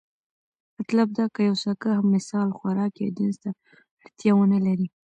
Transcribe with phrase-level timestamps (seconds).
[0.77, 3.49] مطلب دا که يو ساکښ مثلا خوراک يا جنس ته
[4.03, 4.87] اړتيا ونه لري،